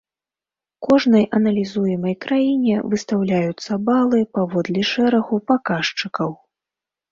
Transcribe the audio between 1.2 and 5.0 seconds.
аналізуемай краіне выстаўляюцца балы паводле